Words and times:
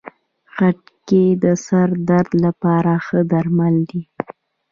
خټکی 0.53 1.25
د 1.43 1.45
سر 1.65 1.89
درد 2.09 2.29
لپاره 2.45 2.93
ښه 3.05 3.19
درمل 3.31 3.75
دی. 3.89 4.01